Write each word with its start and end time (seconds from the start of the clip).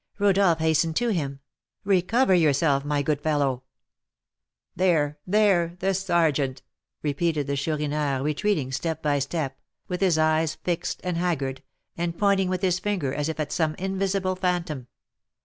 Rodolph 0.17 0.57
hastened 0.57 0.95
to 0.95 1.09
him: 1.09 1.41
"Recover 1.83 2.33
yourself, 2.33 2.83
my 2.83 3.03
good 3.03 3.21
fellow!" 3.21 3.61
"There! 4.75 5.19
there! 5.27 5.75
the 5.77 5.93
sergeant!" 5.93 6.63
repeated 7.03 7.45
the 7.45 7.55
Chourineur, 7.55 8.23
retreating 8.23 8.71
step 8.71 9.03
by 9.03 9.19
step, 9.19 9.59
with 9.87 10.01
his 10.01 10.17
eyes 10.17 10.55
fixed 10.55 11.01
and 11.03 11.17
haggard, 11.17 11.61
and 11.95 12.17
pointing 12.17 12.49
with 12.49 12.63
his 12.63 12.79
finger 12.79 13.13
as 13.13 13.29
if 13.29 13.39
at 13.39 13.51
some 13.51 13.75
invisible 13.75 14.35
phantom. 14.35 14.87